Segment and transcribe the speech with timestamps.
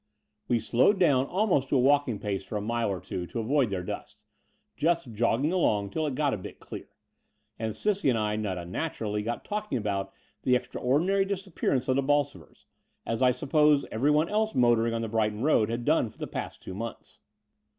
[0.47, 3.69] We slowed down almost to a walking pace for a mile or two to avoid
[3.69, 4.23] their dust,
[4.75, 6.87] just jogging along till it got a bit clear:
[7.59, 10.11] and Cissie and I not tm naturally got talking about
[10.41, 12.65] the extraordinary disappearance of the Bolsovers,
[13.05, 16.63] as I suppose everyone else motoring on the Brighton Road had done for the past
[16.63, 17.19] two months.